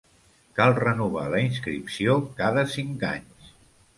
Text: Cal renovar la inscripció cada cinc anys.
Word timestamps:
Cal 0.59 0.71
renovar 0.77 1.25
la 1.33 1.41
inscripció 1.49 2.17
cada 2.41 2.63
cinc 2.77 3.07
anys. 3.13 3.53